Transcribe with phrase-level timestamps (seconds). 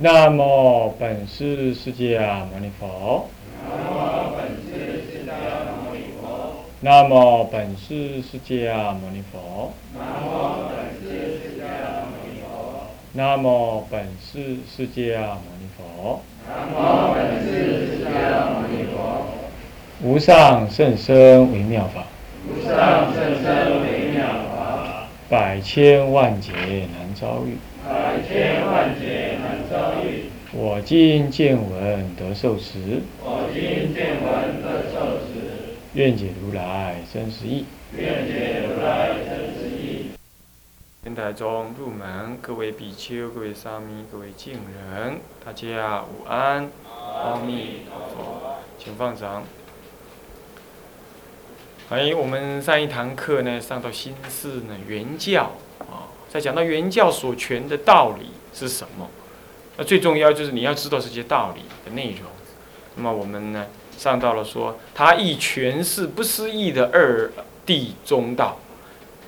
[0.00, 3.28] 那么本师释迦牟尼佛。
[3.64, 5.32] 那么本师释迦
[5.72, 6.62] 牟尼佛。
[6.80, 9.74] 那么本师释迦牟尼佛。
[13.12, 16.22] 南无本师释迦牟尼佛。
[20.00, 22.04] 无上甚深微妙法。
[22.46, 23.97] 无上甚深微妙法。
[25.30, 27.58] 百千万劫难遭遇。
[27.86, 30.30] 百千万劫难遭遇。
[30.54, 33.02] 我今见闻得受持。
[33.20, 35.76] 我今见闻得受持。
[35.92, 37.66] 愿解如来真实义。
[37.94, 40.12] 愿解如来真实义。
[41.02, 46.70] 天台中入门，各位比丘、各位沙弥、各位敬人，大家午安。
[47.22, 49.44] 阿弥陀佛，请放掌。
[51.90, 59.08] 哎，我们上一堂课呢，上到心事呢，原教啊，在讲到原教所传的道理是什么？
[59.78, 62.30] 那最重要就是你要知道这些道理的内容。
[62.96, 67.30] 那么我们呢，上到了说，它亦全是不思议的二
[67.66, 68.58] 谛中道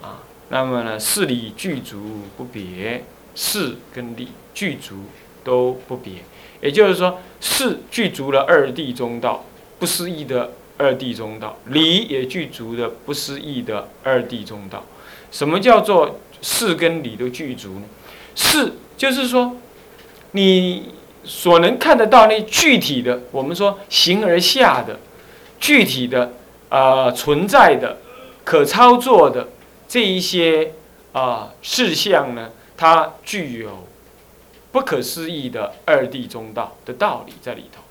[0.02, 0.20] 啊。
[0.50, 5.04] 那么呢，事理具足不别，事跟理具足
[5.42, 6.16] 都不别。
[6.60, 9.46] 也就是说，事具足了二谛中道，
[9.78, 10.50] 不思议的。
[10.80, 14.82] 二谛中道，理也具足的不思议的二谛中道。
[15.30, 17.82] 什么叫做事跟理都具足呢？
[18.34, 19.56] 事就是说，
[20.30, 24.98] 你所能看得到那具体的，我们说形而下的
[25.60, 26.32] 具体的
[26.70, 27.98] 啊存在的
[28.42, 29.48] 可操作的
[29.86, 30.72] 这一些
[31.12, 33.86] 啊事项呢，它具有
[34.72, 37.82] 不可思议的二谛中道的道理在里头，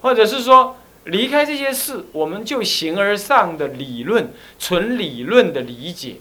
[0.00, 0.76] 或者是说。
[1.04, 6.16] 离开这些事，我们就形而上的理论，纯理论的理解，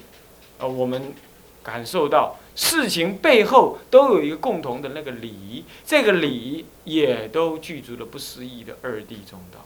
[0.58, 1.14] 呃，我们
[1.62, 9.66] 感受到事情背后都有一个共同的那个理，这个理也都具足了不思议的二谛中道，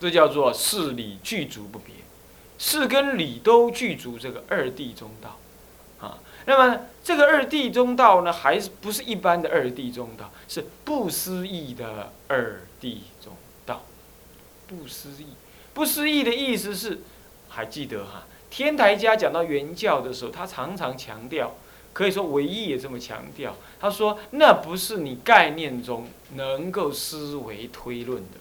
[0.00, 1.94] 这叫做事理具足不别，
[2.58, 5.38] 事跟理都具足这个二谛中道，
[6.00, 6.18] 啊。
[6.46, 10.32] 那么这个二谛中道呢，还是不是一般的二谛中道？
[10.48, 13.36] 是不思议的二谛中
[13.66, 13.84] 道。
[14.66, 15.26] 不思议，
[15.72, 17.00] 不思议的意思是，
[17.48, 18.26] 还记得哈？
[18.50, 21.54] 天台家讲到原教的时候，他常常强调，
[21.92, 23.56] 可以说唯一也这么强调。
[23.78, 28.38] 他说，那不是你概念中能够思维推论的，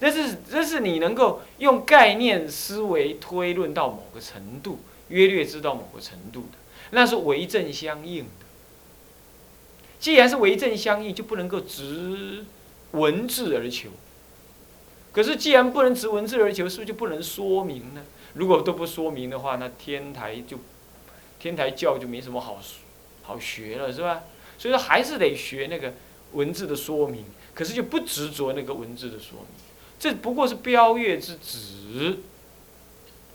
[0.00, 6.58] 这是这是你能够用概念思维推论到某个程度，约略知道某个程度的。
[6.90, 8.26] 那是为正相应。
[10.02, 12.44] 既然是为正相应，就不能够执
[12.90, 13.90] 文字而求。
[15.12, 18.02] 可是既然不能执文字而求，是不是就不能说明呢？
[18.34, 20.58] 如果都不说明的话，那天台就
[21.38, 22.60] 天台教就没什么好
[23.22, 24.24] 好学了，是吧？
[24.58, 25.94] 所以说还是得学那个
[26.32, 27.24] 文字的说明。
[27.54, 29.46] 可是就不执着那个文字的说明，
[30.00, 32.18] 这不过是标月之旨。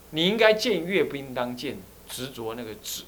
[0.09, 1.77] 你应该见月，不应当见
[2.09, 3.03] 执着那个纸。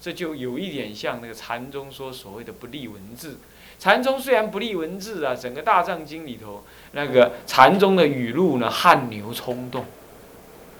[0.00, 3.38] 这就有一点像那个禅宗说所谓的不立文字。
[3.78, 9.84] 禅宗虽然不立文字啊，整个大藏经里头那个禅宗的语录呢，汗牛充栋。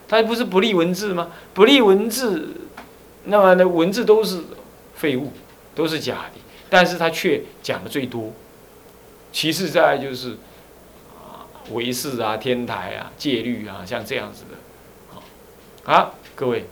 [0.09, 1.31] 它不是不立文字吗？
[1.55, 2.49] 不立文字，
[3.25, 4.43] 那么那文字都是
[4.95, 5.33] 废物，
[5.75, 8.33] 都是假的，但是他却讲的最多。
[9.33, 10.37] 其次再就是
[11.17, 15.91] 啊，唯识啊，天台啊，戒律啊，像这样子的。
[15.91, 16.67] 啊，各位。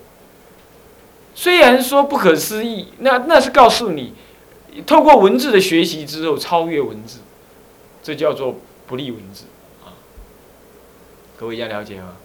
[1.39, 4.13] 虽然说不可思议，那那是告诉你，
[4.85, 7.21] 透过文字的学习之后超越文字，
[8.03, 8.57] 这叫做
[8.89, 9.45] 不立文字
[9.85, 9.95] 啊。
[11.39, 12.17] 各位要了解吗？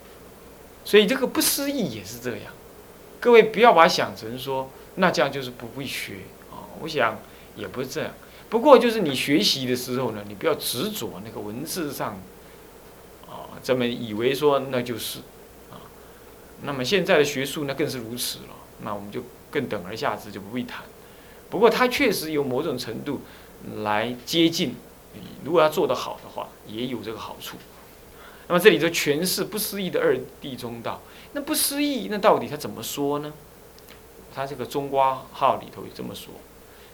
[0.84, 2.54] 所以这个不思议也是这样。
[3.20, 6.66] 各位不要把它想成说，那这样就是不会学啊。
[6.82, 7.20] 我想
[7.56, 8.10] 也不是这样。
[8.50, 12.20] 不过就是你学习的时候呢，你不要执着那个文字上
[13.30, 15.20] 啊，这么以为说那就是
[15.70, 15.78] 啊。
[16.64, 18.56] 那么现在的学术那更是如此了。
[18.84, 20.84] 那我们就更等而下之，就不会谈。
[21.50, 23.22] 不过它确实有某种程度
[23.84, 24.76] 来接近，
[25.44, 27.58] 如果要做得好的话，也有这个好处。
[28.48, 31.02] 那么这里头诠释不思议的二谛中道，
[31.34, 33.32] 那不思议，那到底他怎么说呢？
[34.36, 36.34] 他这个中瓜号里头这么说：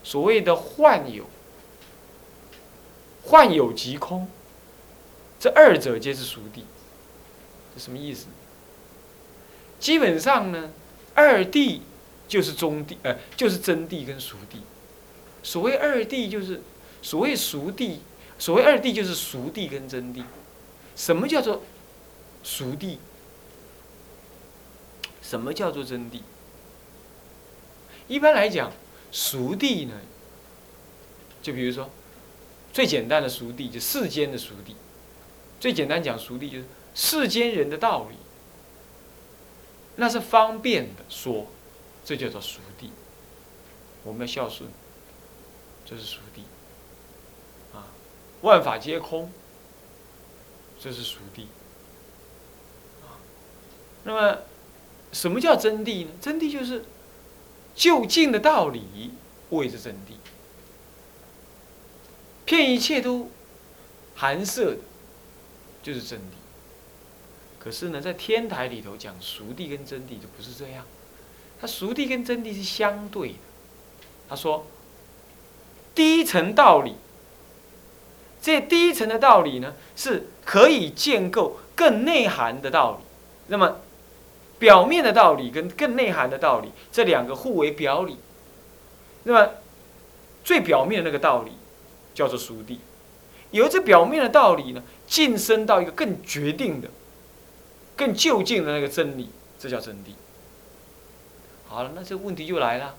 [0.04, 1.26] 所谓的幻有，
[3.24, 4.28] 幻有即空，
[5.40, 6.64] 这二者皆是熟谛。
[7.74, 8.28] 这什么意思？
[9.80, 10.70] 基本上呢？
[11.20, 11.82] 二谛
[12.30, 14.60] 就是中谛，呃，就是真谛跟熟谛。
[15.44, 16.62] 所谓二谛，就是
[17.02, 17.98] 所谓熟谛。
[18.38, 20.24] 所谓二谛，就是熟谛跟真谛。
[20.96, 21.62] 什么叫做
[22.42, 22.98] 熟谛？
[25.22, 26.22] 什么叫做真谛？
[28.08, 28.72] 一般来讲，
[29.12, 29.94] 熟地呢，
[31.42, 31.90] 就比如说
[32.72, 34.78] 最简单的熟地，就世间的熟地。
[35.60, 38.16] 最简单讲熟地，就是世间人的道理，
[40.00, 41.46] 那是方便的说，
[42.06, 42.90] 这叫做熟地。
[44.04, 44.70] 我们要孝顺，
[45.86, 46.44] 这是熟地。
[47.74, 47.84] 啊，
[48.42, 49.30] 万法皆空，
[50.80, 51.50] 这是熟地。
[53.04, 53.20] 啊，
[54.06, 54.40] 那么
[55.12, 56.12] 什么叫真谛呢？
[56.22, 56.86] 真谛就是
[57.76, 59.12] 就近的道理，
[59.50, 60.14] 谓之真谛。
[62.46, 63.30] 骗一切都
[64.16, 64.80] 含摄的，
[65.84, 66.39] 就是真谛。
[67.60, 70.86] 可是呢，在天台里头讲熟地跟真地就不是这样，
[71.60, 73.36] 它熟地跟真地是相对的。
[74.30, 74.66] 他说，
[75.94, 76.96] 第一层道理，
[78.42, 83.04] 这第一层的道理呢，是可以建构更内涵的道理。
[83.48, 83.82] 那么，
[84.58, 88.18] 表面的道理跟更内涵的道理，这两个互为表里。
[89.24, 89.52] 那么，
[90.44, 91.52] 最表面的那个道理
[92.14, 92.80] 叫做熟地，
[93.52, 96.88] 由这表面的道理呢，晋升到一个更决定的、
[98.00, 99.30] 更就近的那个真理，
[99.60, 100.14] 这叫真谛。
[101.68, 102.96] 好了，那这个问题就来了。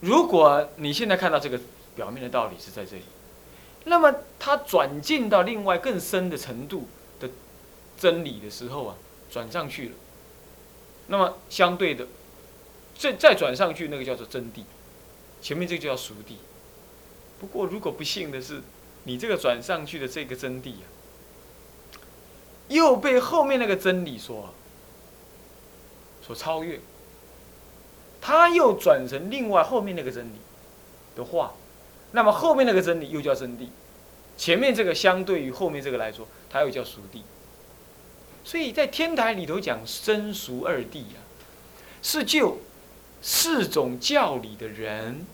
[0.00, 1.60] 如果你现在看到这个
[1.94, 3.04] 表面的道理是在这里，
[3.84, 6.88] 那么它转进到另外更深的程度
[7.20, 7.30] 的
[7.96, 8.96] 真理的时候啊，
[9.30, 9.94] 转上去了。
[11.06, 12.08] 那么相对的，
[12.98, 14.64] 再再转上去，那个叫做真谛，
[15.40, 16.34] 前面这个叫熟谛。
[17.38, 18.60] 不过如果不幸的是，
[19.04, 20.86] 你这个转上去的这个真谛啊，
[22.68, 24.54] 又被后面那个真理所
[26.26, 26.80] 所超越。
[28.20, 30.38] 他又转成另外后面那个真理
[31.14, 31.52] 的话，
[32.12, 33.68] 那么后面那个真理又叫真谛，
[34.38, 37.20] 前面这个相对于后面这个来说，它又叫熟谛。
[38.42, 41.20] 所以在天台里头讲真熟二谛啊，
[42.02, 42.58] 是就
[43.20, 45.26] 四种教理的人，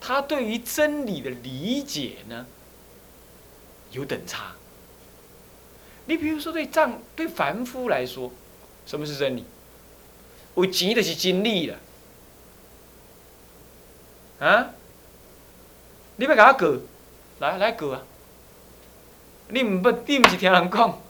[0.00, 2.46] 他对于真理的理解呢
[3.90, 4.54] 有等差。
[6.06, 8.30] 你比如说对藏对凡夫来说，
[8.86, 9.44] 什么是真理？
[10.54, 11.78] 有钱就是真理了。
[14.40, 14.70] 啊！
[16.16, 16.78] 你要甲我过，
[17.38, 18.02] 来来过啊！
[19.48, 21.00] 你毋要，你毋是听人讲，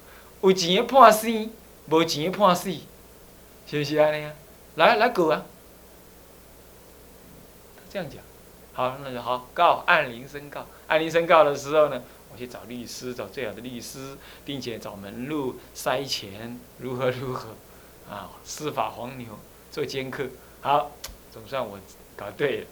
[0.42, 1.50] 有钱的判生，
[1.86, 2.70] 无钱的判死，
[3.66, 4.32] 是不是安尼啊？
[4.76, 5.44] 来来过啊！
[7.90, 8.22] 这样讲，
[8.74, 9.48] 好，那就好。
[9.54, 12.02] 告按铃声告，按铃声告的时候呢，
[12.32, 17.50] 我去找律师，找最好的律师，并且找门路塞钱，如何如何
[18.08, 18.31] 啊？
[18.43, 19.38] 司法黄牛
[19.70, 20.26] 做奸客，
[20.62, 20.93] 好，
[21.31, 21.79] 总算我
[22.17, 22.67] 搞对了。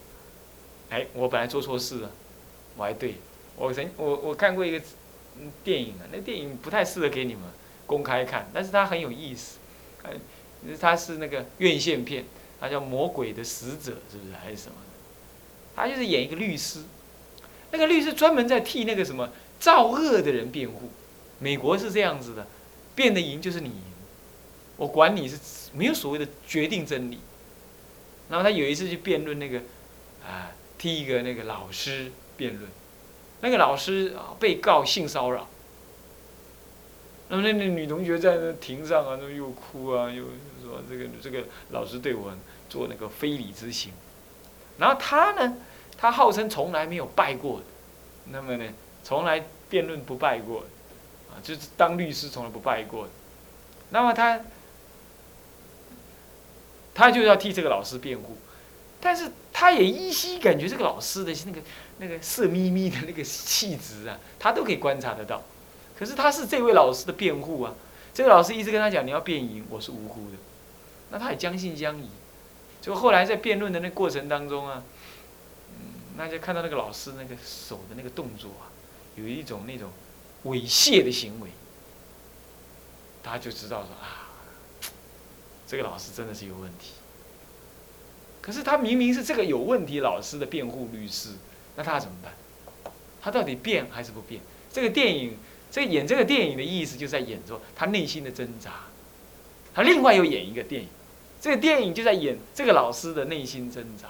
[0.89, 2.11] 哎，我本来做错事了，
[2.77, 3.17] 我还对，
[3.57, 4.81] 我曾我我看过一个
[5.63, 7.43] 电影啊，那电影不太适合给你们
[7.87, 9.59] 公开看，但是它很有意思，
[10.03, 10.11] 呃，
[10.81, 12.25] 它是那个院线片，
[12.59, 14.77] 它叫《魔鬼的使者》，是不是还是什么？
[15.77, 16.81] 他就是演一个律师，
[17.71, 19.31] 那个律师专门在替那个什么
[19.61, 20.91] 造恶的人辩护，
[21.39, 22.49] 美国是这样子的，
[22.97, 23.83] 辩得赢就是你赢，
[24.77, 25.39] 我管你是
[25.75, 27.21] 没有所谓的决定真理，
[28.29, 29.59] 然后他有一次去辩论那个
[30.27, 30.51] 啊。
[30.81, 32.67] 替一个那个老师辩论，
[33.43, 35.47] 那个老师啊被告性骚扰，
[37.29, 40.25] 那么那那女同学在那庭上啊，那又哭啊，又
[40.63, 42.33] 说这个这个老师对我
[42.71, 43.93] 做那个非礼之行，
[44.79, 45.59] 然后他呢，
[45.99, 47.61] 他号称从来没有败过，
[48.31, 48.65] 那么呢，
[49.05, 50.65] 从来辩论不败过，
[51.31, 53.09] 啊，就是当律师从来不败过，
[53.91, 54.41] 那么他，
[56.93, 58.37] 他就要替这个老师辩护。
[59.03, 61.61] 但是他也依稀感觉这个老师的那个
[62.01, 65.43] 那个色眯眯的那个气质啊，他都可以观察得到。
[65.99, 67.75] 可是他是这位老师的辩护啊，
[68.13, 70.37] 这个老师一直跟他讲你要辩赢，我是无辜的。
[71.11, 72.11] 那他也将信将疑。
[72.83, 74.83] 就后来在辩论的那过程当中啊，
[75.69, 78.70] 嗯，那就看到那个老师那个手的那个动作啊，
[79.21, 79.91] 有一种那种
[80.45, 81.51] 猥亵的行为，
[83.23, 84.31] 他就知道说啊，
[85.67, 86.93] 这个老师真的是有问题。
[88.41, 91.31] 可是他明明是这个有问题老师的辩护律师，
[91.77, 92.33] 那他怎么办？
[93.21, 94.41] 他到底辩还是不辩？
[94.73, 95.37] 这个电影，
[95.71, 98.85] 这演这个电影的意思，就在演着他内心的挣扎。
[99.75, 100.89] 他另外又演一个电影，
[101.39, 104.09] 这个电影就在演这个老师的内心挣扎，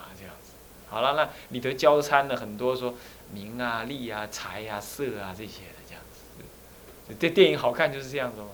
[0.91, 2.95] 好了，那里头交参了很多说
[3.33, 7.15] 名啊、利啊、财啊、色啊这些的这样子。
[7.19, 8.49] 这电影好看就是这样子嘛。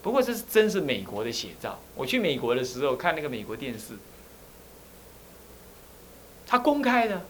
[0.00, 1.80] 不过这是真是美国的写照。
[1.96, 3.94] 我去美国的时候看那个美国电视。
[6.46, 7.22] 他公开的，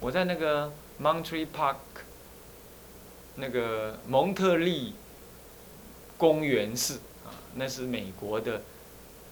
[0.00, 0.72] 我在那个
[1.02, 1.76] Monterey Park，
[3.34, 4.94] 那个蒙特利
[6.16, 8.62] 公园市啊，那是美国的，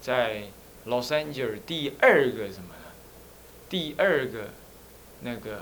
[0.01, 0.43] 在
[0.85, 2.68] Los Angeles 第二个什么？
[3.69, 4.49] 第二个
[5.21, 5.61] 那个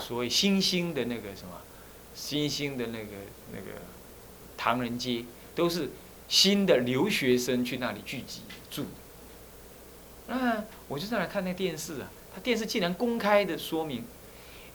[0.00, 1.60] 所谓新兴的那个什么，
[2.14, 3.10] 新兴的那个
[3.52, 3.78] 那个
[4.56, 5.90] 唐人街，都是
[6.28, 8.86] 新的留学生去那里聚集住。
[10.26, 14.04] 那我就在那看那电视啊，他电视竟然公开的说明，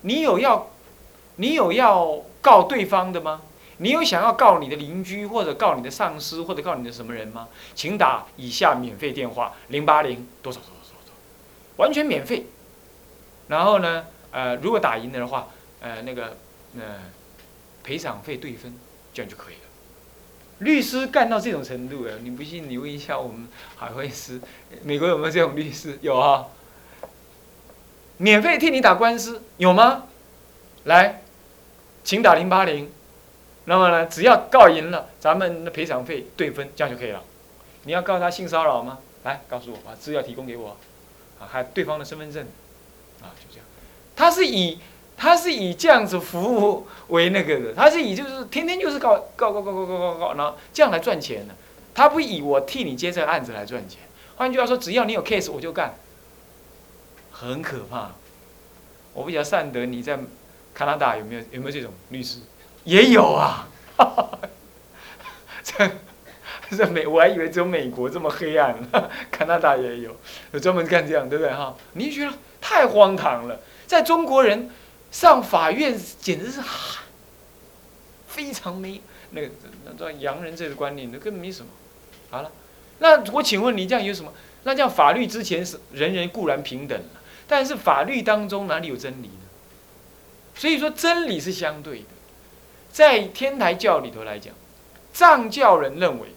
[0.02, 0.70] 你有要，
[1.36, 3.42] 你有要告对方的吗？
[3.82, 7.48] 你有想要告你的邻居，或者告你的上司，或者告你的什么人吗？
[7.74, 10.79] 请打以下免费电话零八零多少多少多少，
[11.80, 12.46] 完全免费。
[13.48, 15.48] 然后呢，呃，如果打赢了的话，
[15.80, 16.38] 呃，那个
[16.76, 16.82] 呃
[17.84, 18.78] 赔偿费对分，
[19.14, 19.62] 这样就可以了。
[20.60, 24.42] 律师干到这种程度了，你不信你问一下我们海会师，
[24.84, 25.98] 美国有没有这种律师？
[26.02, 26.48] 有啊，
[28.18, 30.04] 免费替你打官司有吗？
[30.84, 31.22] 来，
[32.04, 32.92] 请打零八零。
[33.66, 37.24] 那么呢，只要告赢了，咱们的赔偿费对分，这样就可以了。
[37.84, 39.00] 你要告他性骚扰吗？
[39.24, 40.76] 来，告诉我，把资料提供给我，
[41.40, 42.46] 啊，还对方的身份证，
[43.22, 43.66] 啊，就这样。
[44.16, 44.80] 他是以
[45.16, 51.56] 他是以这样子服务为那个的，他是以就是天天就是告告告告告告告告，然后这样来赚钱的。
[51.94, 54.00] 他不以我替你接这个案子来赚钱，
[54.38, 55.96] 换句话说，只要你有 case，我就干。
[57.32, 58.12] 很可怕，
[59.14, 60.18] 我不晓得善德你在
[60.76, 62.40] 加拿大有没有有没有这种律师，
[62.84, 63.68] 也有啊。
[63.98, 64.40] 哈
[66.72, 68.76] 这美我还以为只有美国这么黑暗，
[69.32, 70.16] 加拿大也有，
[70.52, 71.76] 有专门干这样，对不对哈？
[71.94, 74.70] 你觉得太荒唐了，在中国人
[75.12, 76.62] 上法院简直是
[78.28, 79.50] 非常没那个
[79.86, 81.72] 那叫洋人这个观念，那根本没什么。
[82.30, 82.52] 好了，
[83.00, 84.32] 那我请问你这样有什么？
[84.64, 87.02] 那这样法律之前是人人固然平等
[87.48, 89.48] 但是法律当中哪里有真理呢？
[90.54, 92.06] 所以说真理是相对的。
[92.92, 94.54] 在天台教里头来讲，
[95.14, 96.28] 藏教人认为，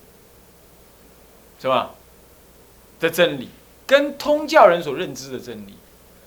[1.62, 1.92] 是吧？
[2.98, 3.48] 的真理
[3.86, 5.74] 跟通教人所认知的真理，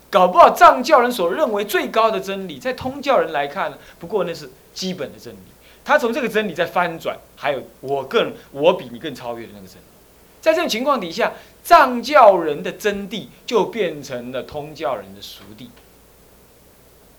[0.09, 5.37] 搞不好藏教人所认为最高的真理，在通教人来看呢，不过那是基本的真理。
[5.83, 9.85] 他从这个真理在翻转，还有我更我比你更超越的那个真理。
[10.41, 15.67] 在这种情况底下，藏教人的真谛就变成了通教人的俗谛，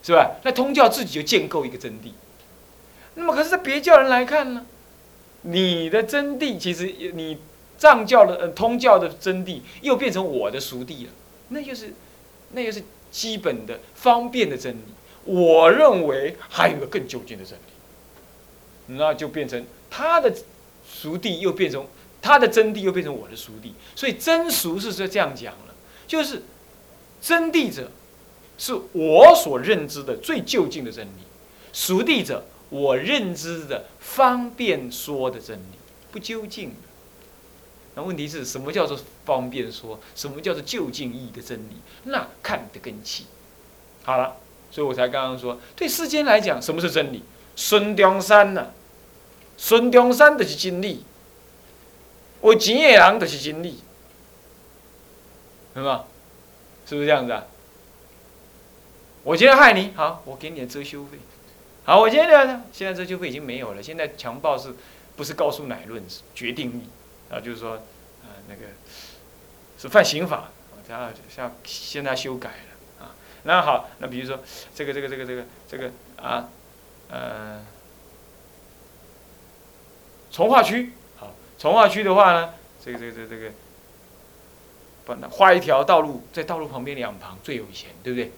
[0.02, 0.36] 是吧？
[0.42, 2.12] 那通教自己就建构一个真谛。
[3.14, 4.66] 那么，可是，在别教人来看呢，
[5.42, 7.38] 你的真谛其实你
[7.78, 11.10] 藏教的呃通教的真谛又变成我的熟谛了，
[11.48, 11.92] 那就是，
[12.52, 14.80] 那就是基本的方便的真理。
[15.24, 20.34] 我认为还有个更究竟的真理，那就变成他的
[20.88, 21.86] 熟谛又变成
[22.22, 23.70] 他的真谛又变成我的熟谛。
[23.94, 25.74] 所以真俗是这样讲了，
[26.06, 26.42] 就是
[27.20, 27.90] 真谛者
[28.58, 31.20] 是我所认知的最究竟的真理，
[31.72, 32.44] 熟谛者。
[32.68, 35.78] 我认知的方便说的真理，
[36.10, 36.72] 不究竟。
[37.96, 39.98] 那问题是什么叫做方便说？
[40.14, 41.76] 什么叫做究竟义的真理？
[42.04, 43.24] 那看得更细。
[44.04, 44.36] 好了，
[44.70, 47.24] 所以我才刚刚说，对世间来讲，什么是真理？
[47.56, 48.66] 孙中山呐，
[49.56, 51.04] 孙中山就是真理。
[52.42, 53.80] 我钱的人就是真理，
[55.74, 56.04] 是吧？
[56.86, 57.46] 是不是这样子啊？
[59.24, 61.18] 我今天害你，好，我给你的遮羞费。
[61.84, 63.82] 好，我今天呢，现在这就会已经没有了。
[63.82, 64.74] 现在强暴是，
[65.16, 66.88] 不是告诉乃论是决定你
[67.30, 67.40] 啊？
[67.40, 67.72] 就是说，
[68.22, 68.62] 呃，那个
[69.78, 70.50] 是犯刑法，
[70.86, 73.14] 像像现在修改了啊。
[73.44, 74.40] 那好，那比如说
[74.74, 76.48] 这个这个这个这个这个啊，
[77.10, 77.64] 呃，
[80.30, 82.54] 从化区，好，从化区的话呢，
[82.84, 83.52] 这个这个这个这个，
[85.04, 88.32] 把画一条道路，在道路旁边两旁最有钱，对不对？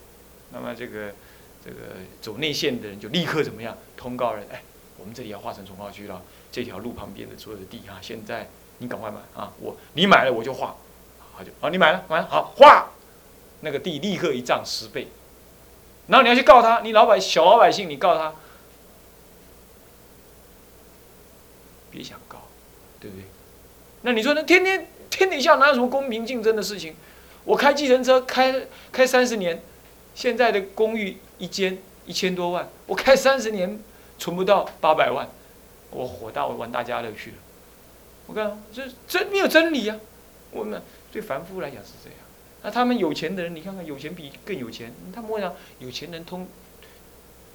[0.52, 1.12] 那么这个。
[1.60, 4.46] 这个走内线的人就立刻怎么样通告人？
[4.48, 4.62] 哎，
[4.96, 9.52] 我们这里要划成从化区了，这条路旁边的所有的地啊，现在你赶快买啊！
[9.60, 10.74] 我你买了我就画，
[11.32, 12.90] 好就啊，你买了买了好画，
[13.60, 15.08] 那个地立刻一涨十倍。
[16.06, 18.34] 然后你要去告他，你老百小老百姓你告他，
[21.90, 22.38] 别想告，
[22.98, 23.24] 对不对？
[24.02, 26.94] 那你说那天天天底下哪有什么公平竞争的事情？
[27.44, 29.62] 我开计程车开开三十年，
[30.14, 31.18] 现在的公寓。
[31.38, 33.80] 一间一千多万，我开三十年
[34.18, 35.28] 存不到八百万，
[35.92, 37.36] 我火大，我玩大家乐去了。
[38.28, 39.98] 我看这真没有真理呀！
[40.52, 40.80] 我们
[41.10, 42.18] 对凡夫来讲是这样。
[42.62, 46.46] 那他们有钱的人，你看看有钱比更有钱，他们为啥有钱人通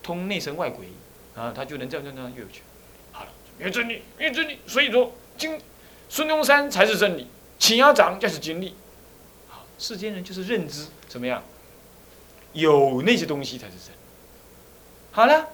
[0.02, 0.88] 通内神外鬼
[1.36, 1.54] 啊？
[1.56, 2.64] 他就能这样这样越有钱。
[3.12, 4.60] 好了，没有真理，没有真理。
[4.68, 5.60] 所以说，经
[6.10, 7.28] 孙中山才是真理，
[7.60, 8.76] 秦要长就是经历。
[9.48, 11.44] 好，世间人就是认知怎么样？
[12.54, 13.98] 有那些东西才是真理。
[15.12, 15.50] 好了，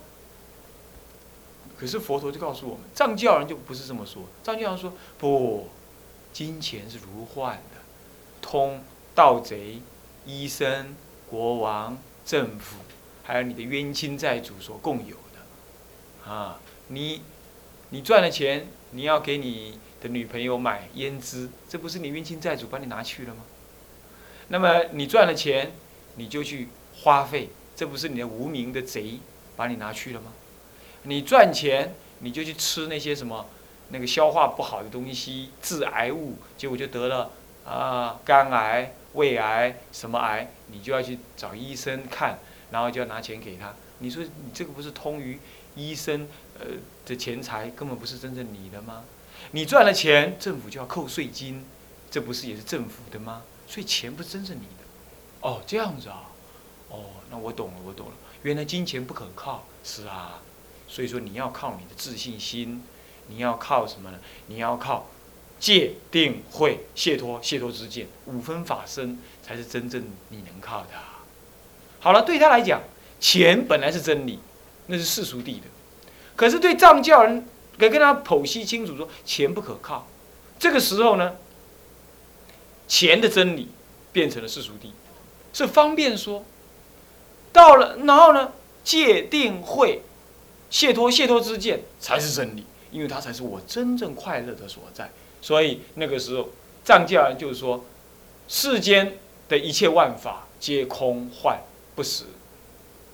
[1.79, 4.23] 可是佛陀就告诉我们，藏教人就不是这么说。
[4.43, 5.69] 藏教人说不，
[6.33, 7.79] 金钱是如幻的，
[8.41, 8.83] 通
[9.15, 9.81] 盗贼、
[10.25, 10.93] 医生、
[11.29, 12.79] 国王、政府，
[13.23, 16.29] 还有你的冤亲债主所共有的。
[16.29, 16.59] 啊，
[16.89, 17.21] 你
[17.91, 23.43] 你赚了钱，你要给你的女朋友买胭脂，这不是你冤亲债主把你拿去了吗？
[24.49, 25.71] 那么你赚了钱，
[26.15, 29.19] 你就去花费，这不是你的无名的贼
[29.55, 30.33] 把你拿去了吗？
[31.03, 33.45] 你赚钱，你就去吃那些什么
[33.89, 37.31] 那个消化不好的东西，致癌物，结果就得了
[37.65, 42.39] 啊肝癌、胃癌什么癌，你就要去找医生看，
[42.71, 43.73] 然后就要拿钱给他。
[43.99, 45.39] 你说你这个不是通于
[45.75, 46.27] 医生
[46.59, 46.65] 呃
[47.05, 49.03] 的钱财，根本不是真正你的吗？
[49.51, 51.65] 你赚了钱，政府就要扣税金，
[52.11, 53.41] 这不是也是政府的吗？
[53.67, 54.83] 所以钱不是真正你的。
[55.41, 56.29] 哦，这样子啊，
[56.89, 58.13] 哦，那我懂了，我懂了。
[58.43, 60.41] 原来金钱不可靠，是啊。
[60.89, 62.83] 所以说你要靠你的自信心，
[63.27, 64.17] 你要靠什么呢？
[64.47, 65.07] 你要靠
[65.59, 70.89] 戒定慧、解脱、解脱之见，五分法身才是真正你能靠的。
[71.99, 72.81] 好了，对他来讲，
[73.19, 74.39] 钱本来是真理，
[74.87, 75.67] 那是世俗地的。
[76.35, 77.45] 可是对藏教人，
[77.77, 80.07] 得跟他剖析清楚说，钱不可靠。
[80.57, 81.35] 这个时候呢，
[82.87, 83.69] 钱的真理
[84.11, 84.93] 变成了世俗地，
[85.53, 86.43] 是方便说。
[87.51, 88.53] 到了，然后呢，
[88.83, 90.01] 戒定慧。
[90.69, 95.09] 解脱，解脱之见才是真理，因为它才是我真正快乐的所在。
[95.41, 96.49] 所以那个时候，
[96.83, 97.83] 藏教人就是说，
[98.47, 101.59] 世间的一切万法皆空幻
[101.95, 102.25] 不实，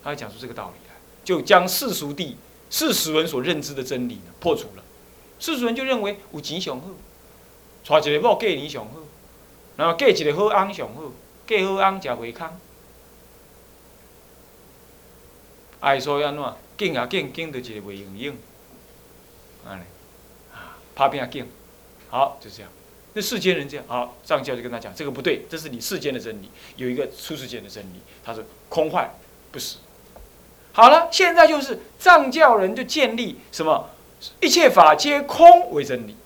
[0.03, 2.37] 他讲出这个道理来，就将世俗地
[2.69, 4.83] 世俗人所认知的真理呢破除了。
[5.39, 8.99] 世俗人就认为有钱上好，娶一个某嫁人上好，
[9.77, 11.11] 然后嫁一个好翁上好，
[11.47, 12.47] 嫁好翁食袂空，
[15.79, 16.43] 爱说安怎？
[16.77, 18.35] 敬啊敬，敬到一个袂用用，
[19.65, 19.83] 安尼
[20.53, 21.47] 啊，拍拼敬，
[22.09, 22.69] 好就这样。
[23.13, 29.09] 那世间人这样，好藏教就跟他讲，这个不对，这是你世间的真理，有一个出世间的真理，他说空坏
[29.53, 29.77] 不实。
[30.73, 33.89] 好了，现在就是藏教人就建立什么，
[34.41, 36.17] 一切法皆空为真理，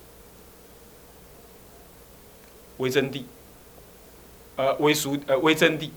[2.77, 3.25] 为真谛，
[4.55, 5.91] 呃为俗呃为真谛，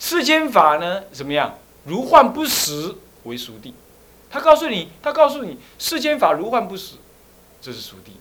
[0.00, 1.56] 世间法呢怎么样？
[1.84, 2.96] 如幻不实。
[3.24, 3.74] 为熟地，
[4.30, 6.94] 他告诉你，他告诉你，世间法如幻不实，
[7.60, 8.12] 这是熟地。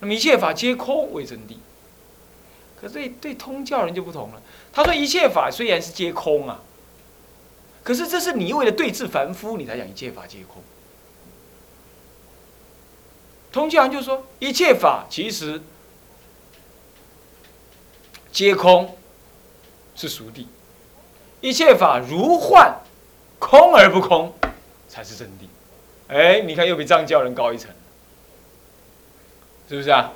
[0.00, 1.56] 那么一切法皆空为真谛。
[2.78, 4.42] 可是对对通教人就不同了，
[4.74, 6.60] 他说一切法虽然是皆空啊，
[7.82, 10.62] 可是这是你为了对治凡夫，你才讲一切法皆空。
[13.50, 15.62] 通教人就说一切法其实
[18.30, 18.98] 皆空，
[19.96, 20.46] 是熟地，
[21.40, 22.74] 一切法如幻。
[23.42, 24.30] 空而不空，
[24.86, 25.46] 才是真谛。
[26.08, 27.70] 哎，你看又比藏教人高一层，
[29.66, 30.12] 是不是啊？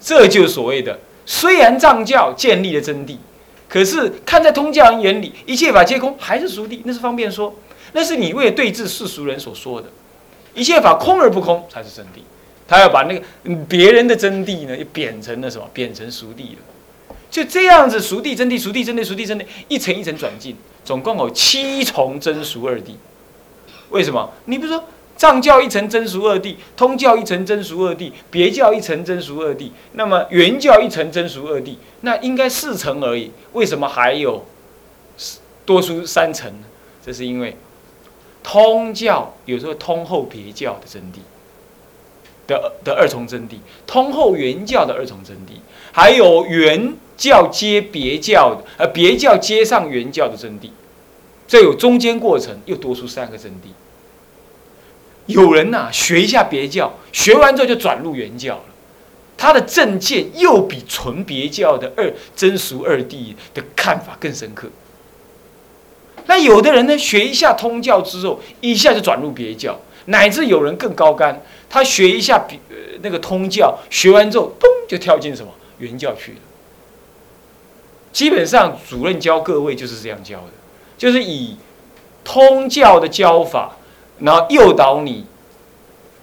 [0.00, 3.18] 这就所谓的，虽然藏教建立了真谛，
[3.68, 6.80] 可是看在通教人眼里，一切法皆空，还是俗谛。
[6.84, 7.54] 那是方便说，
[7.92, 9.88] 那是你为了对治世俗人所说的。
[10.52, 12.18] 一切法空而不空，才是真谛。
[12.66, 13.24] 他要把那个
[13.68, 15.70] 别人的真谛呢，又贬成了什么？
[15.72, 16.58] 贬成俗谛了。
[17.36, 22.92] 就这样子，熟地真谛，熟地真谛，熟地真谛，一层一层转进，总共有七重真俗二谛。
[23.90, 24.32] 为什么？
[24.46, 24.82] 你不是说
[25.18, 33.30] 藏教一层真俗二谛，通教一层真俗二谛，别教一层真俗二谛，那么原教一层真俗二谛，那应该四层而已。
[33.52, 34.42] 为什么还有
[35.66, 36.66] 多出三层呢？
[37.04, 37.54] 这是因为
[38.42, 41.18] 通教有时候通后别教的真谛
[42.46, 45.60] 的的二重真谛，通后原教的二重真谛，
[45.92, 46.94] 还有原。
[47.16, 50.70] 教接别教的，而别教接上原教的真谛，
[51.48, 53.68] 这有中间过程，又多出三个真谛。
[55.26, 58.64] 有人呐，学一下别教，学完之后就转入原教了，
[59.36, 64.68] 他的正见又比纯别教的二真俗二谛的看法更深刻。
[66.26, 72.58] 那有的人呢，学一下通教之后，一下就转入别教，乃至有人更高干，他学一下别
[73.02, 76.38] 那个通教，学完之后，咚就跳进什么原教去了。
[78.16, 80.52] 基本上，主任教各位就是这样教的，
[80.96, 81.54] 就是以
[82.24, 83.76] 通教的教法，
[84.20, 85.26] 然后诱导你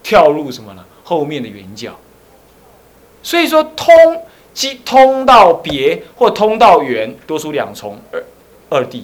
[0.02, 0.84] 跳入什么呢？
[1.04, 1.96] 后面的圆教。
[3.22, 3.94] 所以说，通
[4.56, 8.24] 即通到别或通到圆，多出两重二
[8.70, 9.04] 二谛，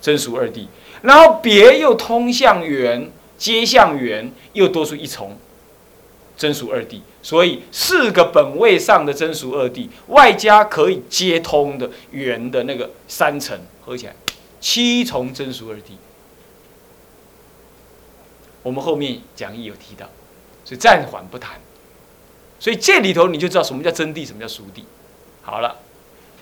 [0.00, 0.68] 真属二谛。
[1.02, 5.36] 然后别又通向圆，接向圆，又多出一重
[6.38, 7.00] 真俗二谛。
[7.22, 14.14] 所以四个本位上的真俗二谛，外加可以接通的圆的那个三层，合起来
[14.58, 15.92] 七重真俗二谛。
[18.62, 20.08] 我们后面讲义有提到，
[20.64, 21.60] 所以暂缓不谈。
[22.60, 24.82] 所以这里头你就知道什么叫真谛，什么叫俗谛。
[25.42, 25.76] 好了，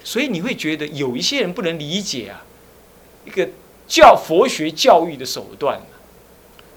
[0.05, 2.45] 所以你会觉得有一些人不能理解啊，
[3.25, 3.49] 一个
[3.87, 5.81] 教佛学教育的手段，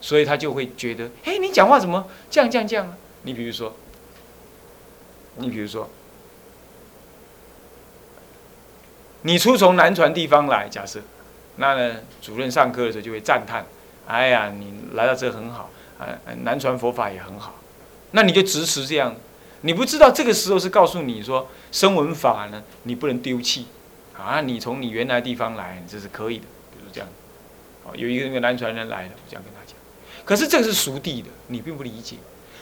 [0.02, 2.98] 所以他就会觉得，哎，你讲话怎么这样这样这样啊？
[3.24, 3.76] 你比如说，
[5.36, 5.90] 你比如说，
[9.24, 11.02] 你初从南传地方来，假设，
[11.58, 13.66] 那呢，主任上课的时候就会赞叹，
[14.08, 16.08] 哎呀，你来到这很好，啊，
[16.44, 17.56] 南传佛法也很好，
[18.12, 19.14] 那你就支持这样，
[19.62, 23.68] 你不知道这个时候是告诉你说，声闻法呢，你不能丢弃，
[24.18, 27.10] 啊，你从你原来地方来，这是可以的，比如这样，
[27.84, 29.76] 哦，有一个那个南传人来了，这样跟他讲，
[30.24, 32.16] 可是这个是熟地的，你并不理解。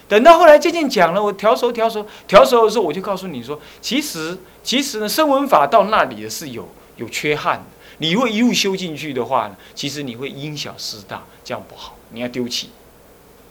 [0.08, 7.65] 等到后来渐渐讲了，我调熟调熟调熟的时候，我就告诉你说，其实其实呢，声闻法到那里的是有有缺憾的。
[8.00, 12.70] 你会一路修进去的话呢，其实你会因小失大，这样不好，你要丢弃。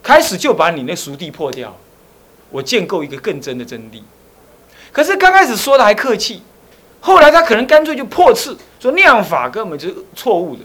[0.02, 1.76] 开始就把你那熟地破掉，
[2.50, 4.00] 我建构一个更真的真谛。
[4.92, 6.42] 可是刚开始说的还客气，
[7.00, 10.62] 后来他可能干脆就破斥，说那样法根本就是错误的，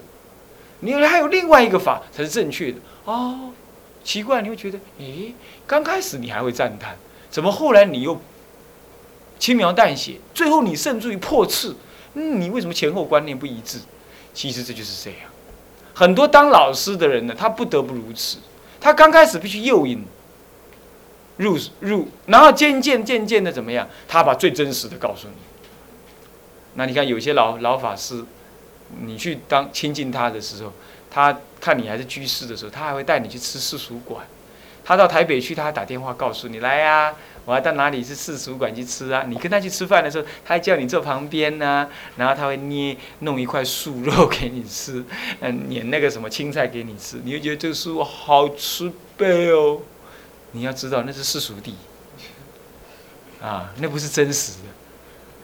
[0.80, 3.50] 你还有另外一个法才是正确的哦。
[4.04, 5.34] 奇怪，你会觉得，诶，
[5.66, 6.96] 刚开始你还会赞叹，
[7.30, 8.20] 怎么后来你又
[9.38, 11.74] 轻描淡写，最后你甚至于破斥，
[12.14, 13.78] 嗯，你为什么前后观念不一致？
[14.34, 15.30] 其实这就是这样，
[15.94, 18.38] 很多当老师的人呢，他不得不如此，
[18.80, 20.04] 他刚开始必须诱引
[21.36, 25.34] 入入，然后渐渐渐渐的怎么样，他把最真实的告诉你。
[26.74, 28.24] 那你看有些老老法师，
[29.00, 30.72] 你去当亲近他的时候。
[31.12, 34.26] 他看你还是居士的时候，他还会带你去吃世俗馆。
[34.84, 39.24] 他到台北去，他还打电话告诉你来呀，我要到哪里是世俗馆去吃啊？
[39.28, 45.04] 你跟他去吃饭的时候，他还叫你坐旁边呢，然后他会捏弄一块素肉给你吃，
[45.40, 49.80] 嗯， 捻那个什么青菜给你吃，你会觉得这个食物好吃倍哦。
[50.50, 51.76] 你要知道那是世俗地，
[53.40, 54.68] 啊，那不是真实的。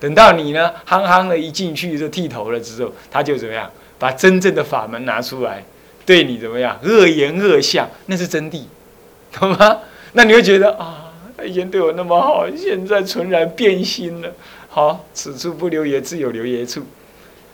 [0.00, 3.70] 等到你呢，憨憨的一进去就剃头了之后，他就怎么样？
[3.98, 5.64] 把真正的法门拿出来，
[6.06, 6.78] 对你怎么样？
[6.82, 8.62] 恶言恶相，那是真谛，
[9.32, 9.78] 懂吗？
[10.12, 14.32] 那你会觉得啊，他以前对我那么好，现在纯然变心了。
[14.68, 16.82] 好，此处不留爷，自有留爷处。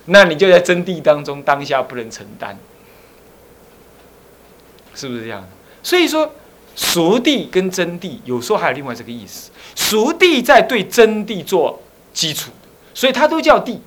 [0.07, 2.59] 那你就在真谛当中，当下不能承担，
[4.94, 5.48] 是不是这样？
[5.83, 6.30] 所以说，
[6.76, 9.50] 熟谛跟真谛有时候还有另外这个意思。
[9.74, 12.50] 熟谛在对真谛做基础
[12.92, 13.78] 所以它都叫谛。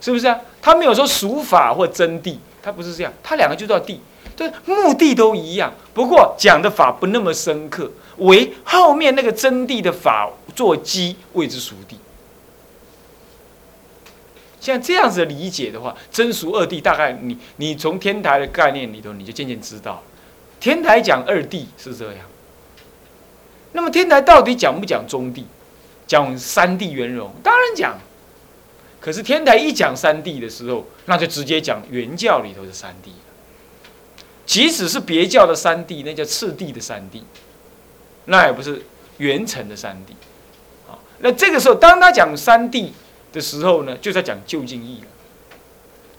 [0.00, 0.36] 是不是啊？
[0.62, 3.98] 他没有说俗法或真谛，他不是这样，他两个就叫谛，
[4.36, 11.96] 对，目的都一样，不过讲的法不那么深刻，为后面那个真谛的法做基，谓之俗谛。
[14.60, 20.00] 像这样子的理解的话，真俗二谛大概你你从天台的概念里头，你就渐渐知道，
[20.60, 22.24] 天台讲二谛是这样。
[23.72, 25.42] 那么天台到底讲不讲中谛？
[26.06, 27.32] 讲三谛圆融？
[27.42, 27.98] 当然讲。
[29.02, 33.10] 可是天台一讲三谛的时候，那就直接讲原教里头的三谛。
[34.46, 37.22] 即使是别教的三谛，那叫次第的三谛，
[38.26, 38.80] 那也不是
[39.18, 40.12] 原成的三谛。
[40.88, 42.90] 啊，那这个时候，当他讲三谛
[43.32, 45.06] 的时候呢，就在讲究竟义了。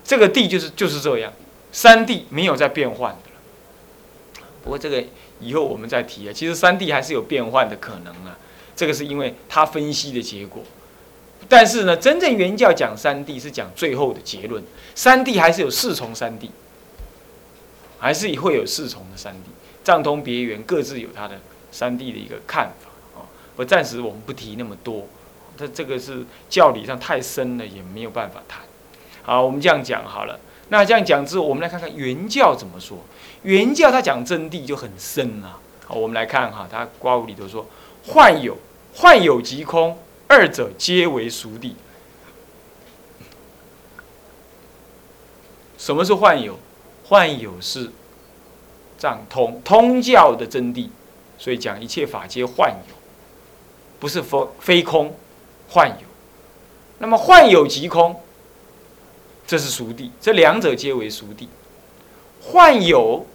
[0.03, 1.31] 这个地就是就是这样，
[1.71, 4.43] 三地没有在变换的了。
[4.61, 5.01] 不过这个
[5.39, 8.37] 以后我们再提啊，其实三地还是有变换的可能啊。
[8.75, 10.63] 这个是因为他分析的结果。
[11.49, 14.63] 但是呢，真正原教讲三谛是讲最后的结论，
[14.95, 16.49] 三谛还是有四重三谛，
[17.99, 19.37] 还是会有四重的三谛，
[19.83, 21.39] 藏通别圆各自有它的
[21.71, 23.27] 三谛的一个看法啊。
[23.55, 25.07] 我暂时我们不提那么多，
[25.57, 28.61] 它这个是教理上太深了，也没有办法谈。
[29.21, 30.39] 好，我们这样讲好了。
[30.69, 32.97] 那这样讲之后，我们来看看原教怎么说。
[33.43, 35.59] 原教他讲真谛就很深啊。
[35.85, 37.65] 好，我们来看哈，他刮胡里头说：
[38.07, 38.57] 幻有，
[38.95, 39.97] 幻有即空。
[40.33, 41.73] 二者皆为熟谛。
[45.77, 46.57] 什么是幻有？
[47.05, 47.91] 幻有是
[48.97, 50.89] 藏通通教的真谛，
[51.37, 52.95] 所以讲一切法皆幻有，
[53.99, 55.15] 不是非非空，
[55.69, 56.07] 幻有。
[56.97, 58.19] 那么幻有即空，
[59.45, 61.47] 这是熟谛，这两者皆为熟谛。
[62.41, 63.27] 幻有，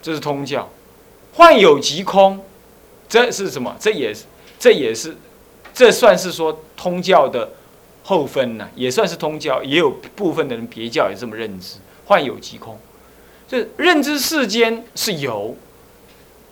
[0.00, 0.66] 这是通教；
[1.34, 2.44] 幻有即空，
[3.08, 3.76] 这是什么？
[3.78, 4.24] 这也是。
[4.62, 5.16] 这也是，
[5.74, 7.50] 这算是说通教的
[8.04, 12.78] 后分呢，也算是通教，也有部分的人别教也这么认知，幻有即空，
[13.48, 15.56] 这认知世间是有，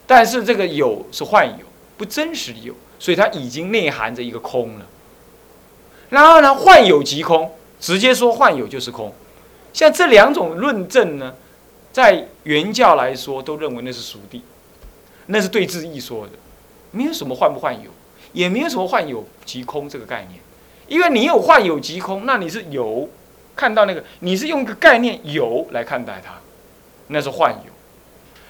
[0.08, 1.64] 但是这个有是幻有，
[1.96, 4.86] 不真实有，所以它已经内含着一个空了。
[6.08, 9.14] 然后呢，幻有即空，直接说幻有就是空，
[9.72, 11.32] 像这两种论证呢，
[11.92, 14.42] 在原教来说都认为那是属地，
[15.26, 16.32] 那是对自义说的，
[16.90, 17.88] 没有什么幻不幻有。
[18.32, 20.40] 也没有什么幻有即空这个概念，
[20.88, 23.08] 因为你有幻有即空，那你是有
[23.56, 26.34] 看到那个，你是用一个概念有来看待它，
[27.08, 27.72] 那是幻有，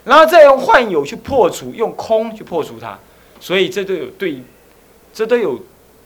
[0.05, 2.99] 然后再用幻有去破除，用空去破除它，
[3.41, 4.43] 所以这都有对，
[5.13, 5.61] 这都有，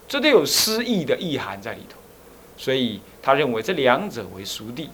[0.06, 1.96] 这都有诗意的意涵在里头，
[2.56, 4.90] 所以他认为这两者为熟地。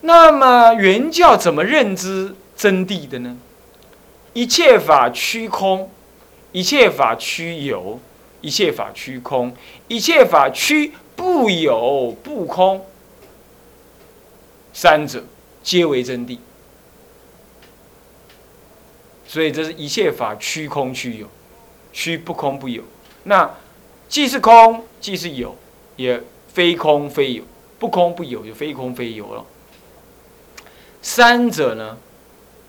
[0.00, 3.36] 那么原教怎么认知真谛的呢？
[4.32, 5.90] 一切法虚空，
[6.52, 8.00] 一切法虚有，
[8.40, 9.54] 一切法虚空，
[9.86, 12.86] 一切法虚不有不空，
[14.72, 15.24] 三者
[15.62, 16.38] 皆为真谛。
[19.26, 21.28] 所以这是一切法虚空虚有，
[21.92, 22.82] 虚不空不有。
[23.24, 23.54] 那
[24.08, 25.54] 既是空，既是有，
[25.96, 26.22] 也
[26.54, 27.44] 非空非有，
[27.78, 29.44] 不空不有就非空非有了。
[31.02, 31.98] 三者呢，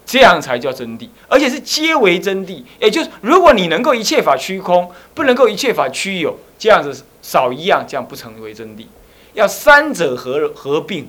[0.09, 2.63] 这样才叫真谛，而且是皆为真谛。
[2.79, 8.87] 也就是，如果你能够一切法虚空，不能够一切法虚有，这样子少一样，这样不成为真谛。
[9.35, 11.07] 要三者合合并，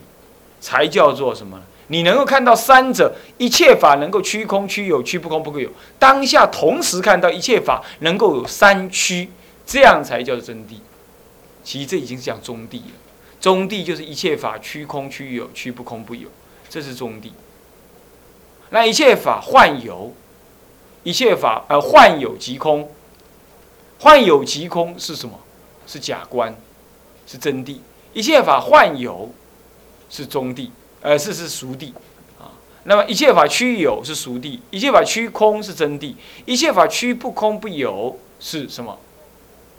[0.60, 1.62] 才叫做什么？
[1.86, 9.30] 你能够看到三者一切法能够虚空虚有，虚不空不有，当下同时看到一切法能够有三虚，
[9.64, 10.74] 这样才叫做真谛。
[11.64, 12.92] 其实这已经是讲中谛了。
[13.40, 16.28] 中谛就是一切法虚空虚有，虚不空不有。
[16.68, 17.30] 这是中谛。
[18.70, 20.12] 那一切法幻有，
[21.02, 22.88] 一切法呃幻有即空，
[23.98, 25.38] 幻有即空是什么？
[25.86, 26.54] 是假观，
[27.26, 27.78] 是真谛。
[28.12, 29.30] 一切法幻有
[30.08, 31.92] 是中谛，呃是是熟谛
[32.38, 32.50] 啊。
[32.84, 38.96] 那么一切法虚有是熟谛，一切法虚空是真谛，一切法虚不空不有是什么？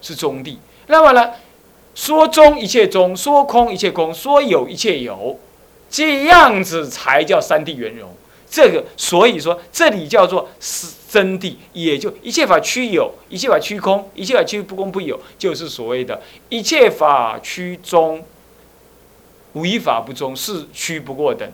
[0.01, 0.57] 是中谛。
[0.87, 1.31] 那么呢，
[1.95, 5.39] 说中一切中，说空一切空，说有一切有。
[5.89, 8.09] 这样子才叫三谛圆融，
[8.51, 18.23] 这个所以说这里叫做是真谛，也就一切法趋有，一切法趋空，一切法趋不空不有，就是所谓的一切法趋中，
[19.53, 21.47] 无一法不中，是趋不过等；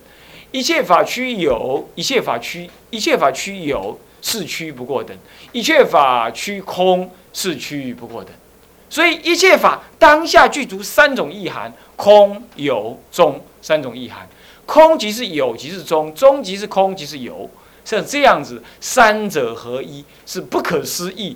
[0.51, 5.15] 一切法趋有，一切法趋一切法趋有，是趋不过等；
[5.51, 8.33] 一切法趋空，是趋不过等。
[8.89, 13.39] 所以一切法当下具足三种意涵：空、有、中。
[13.59, 14.25] 三种意涵，
[14.67, 17.49] 空即是有，即是中；中即是空，即是有。
[17.83, 21.35] 像这样子，三者合一，是不可思议。